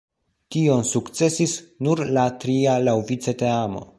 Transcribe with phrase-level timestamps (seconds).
[0.53, 1.53] Tion sukcesis
[1.87, 3.87] nur la tria laŭvice teamo.